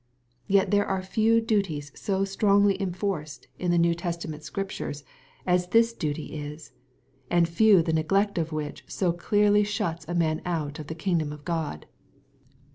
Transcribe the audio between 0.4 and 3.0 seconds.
Yet there are few duties so strongly